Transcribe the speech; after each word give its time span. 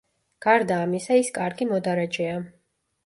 გარდა 0.45 0.77
ამისა, 0.85 1.19
ის 1.25 1.31
კარგი 1.37 1.67
მოდარაჯეა. 1.73 2.41